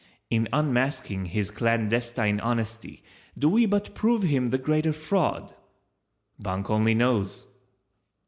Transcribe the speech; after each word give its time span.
In 0.31 0.49
unmasking 0.51 1.25
his 1.27 1.51
clandestine 1.51 2.39
honesty 2.39 3.03
do 3.37 3.47
we 3.47 3.67
but 3.67 3.93
prove 3.93 4.23
him 4.23 4.47
the 4.47 4.57
greater 4.57 4.93
fraud? 4.93 5.53
Bunk 6.39 6.71
only 6.71 6.95
knows! 6.95 7.45